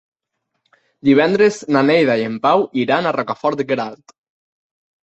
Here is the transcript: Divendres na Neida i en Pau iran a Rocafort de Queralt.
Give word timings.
Divendres 1.09 1.59
na 1.77 1.83
Neida 1.91 2.17
i 2.23 2.27
en 2.31 2.41
Pau 2.47 2.67
iran 2.87 3.07
a 3.13 3.17
Rocafort 3.21 3.63
de 3.63 3.71
Queralt. 3.71 4.21